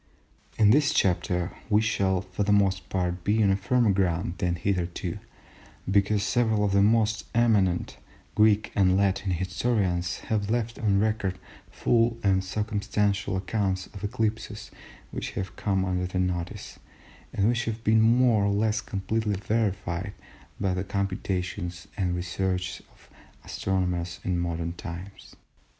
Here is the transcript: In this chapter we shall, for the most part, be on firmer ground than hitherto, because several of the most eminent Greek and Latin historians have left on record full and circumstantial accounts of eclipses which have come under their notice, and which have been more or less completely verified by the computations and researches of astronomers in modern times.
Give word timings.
In 0.57 0.71
this 0.71 0.95
chapter 0.95 1.51
we 1.69 1.79
shall, 1.79 2.21
for 2.21 2.41
the 2.41 2.51
most 2.51 2.89
part, 2.89 3.23
be 3.23 3.43
on 3.43 3.55
firmer 3.55 3.91
ground 3.91 4.33
than 4.39 4.55
hitherto, 4.55 5.19
because 5.91 6.23
several 6.23 6.65
of 6.65 6.71
the 6.71 6.81
most 6.81 7.25
eminent 7.35 7.97
Greek 8.33 8.71
and 8.73 8.97
Latin 8.97 9.29
historians 9.33 10.21
have 10.31 10.49
left 10.49 10.79
on 10.79 10.99
record 10.99 11.37
full 11.69 12.17
and 12.23 12.43
circumstantial 12.43 13.37
accounts 13.37 13.85
of 13.93 14.03
eclipses 14.03 14.71
which 15.11 15.33
have 15.33 15.55
come 15.55 15.85
under 15.85 16.07
their 16.07 16.19
notice, 16.21 16.79
and 17.31 17.47
which 17.47 17.65
have 17.65 17.83
been 17.83 18.01
more 18.01 18.45
or 18.45 18.51
less 18.51 18.81
completely 18.81 19.35
verified 19.35 20.13
by 20.59 20.73
the 20.73 20.83
computations 20.83 21.87
and 21.95 22.15
researches 22.15 22.81
of 22.93 23.07
astronomers 23.45 24.19
in 24.23 24.39
modern 24.39 24.73
times. 24.73 25.35